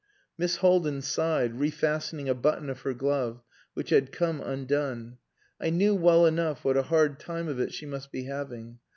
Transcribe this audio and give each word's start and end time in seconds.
Miss 0.35 0.55
Haldin 0.61 1.03
sighed, 1.03 1.59
refastening 1.59 2.27
a 2.27 2.33
button 2.33 2.71
of 2.71 2.81
her 2.81 2.93
glove 2.95 3.43
which 3.75 3.91
had 3.91 4.11
come 4.11 4.41
undone. 4.41 5.19
I 5.59 5.69
knew 5.69 5.93
well 5.93 6.25
enough 6.25 6.65
what 6.65 6.75
a 6.75 6.81
hard 6.89 7.19
time 7.19 7.47
of 7.47 7.59
it 7.59 7.71
she 7.71 7.85
must 7.85 8.11
be 8.11 8.23
having. 8.23 8.79